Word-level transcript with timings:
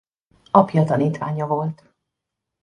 Apja 0.51 0.83
tanítványa 0.85 1.47
volt. 1.47 1.93